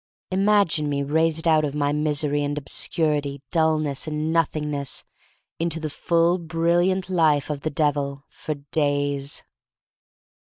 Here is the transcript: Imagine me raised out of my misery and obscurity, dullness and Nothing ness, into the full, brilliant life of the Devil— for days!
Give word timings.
Imagine 0.31 0.89
me 0.89 1.03
raised 1.03 1.47
out 1.47 1.63
of 1.63 1.75
my 1.75 1.93
misery 1.93 2.43
and 2.43 2.57
obscurity, 2.57 3.39
dullness 3.51 4.07
and 4.07 4.33
Nothing 4.33 4.71
ness, 4.71 5.03
into 5.59 5.79
the 5.79 5.91
full, 5.91 6.39
brilliant 6.39 7.07
life 7.07 7.51
of 7.51 7.61
the 7.61 7.69
Devil— 7.69 8.23
for 8.41 8.55
days! 8.55 9.43